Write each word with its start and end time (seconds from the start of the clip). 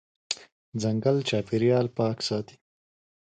ځنګل 0.81 1.17
چاپېریال 1.29 1.87
پاک 1.97 2.17
ساتي. 2.27 2.55